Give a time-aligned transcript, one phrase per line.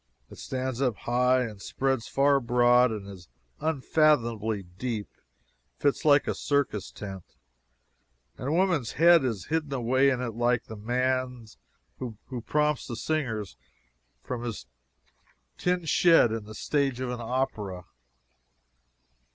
[0.31, 3.27] It stands up high and spreads far abroad, and is
[3.59, 5.07] unfathomably deep.
[5.11, 7.35] It fits like a circus tent,
[8.35, 11.59] and a woman's head is hidden away in it like the man's
[11.99, 12.15] who
[12.47, 13.57] prompts the singers
[14.23, 14.65] from his
[15.59, 17.85] tin shed in the stage of an opera.